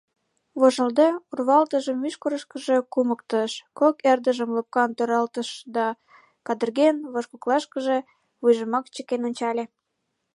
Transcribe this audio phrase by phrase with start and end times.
[0.59, 5.85] Вожылде, урвалтыжым мӱшкырышкыжӧ кумыктыш, кок эрдыжым лопкан торалтыш да,
[6.47, 7.97] кадырген, вожгоклашкыже
[8.41, 9.63] вуйжымак чыкен ончале.